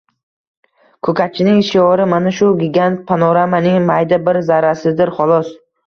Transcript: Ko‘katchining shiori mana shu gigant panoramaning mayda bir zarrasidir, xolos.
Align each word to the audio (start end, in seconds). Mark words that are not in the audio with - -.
Ko‘katchining 1.07 1.59
shiori 1.67 2.09
mana 2.15 2.35
shu 2.39 2.51
gigant 2.65 2.99
panoramaning 3.13 3.81
mayda 3.95 4.23
bir 4.29 4.45
zarrasidir, 4.53 5.19
xolos. 5.23 5.59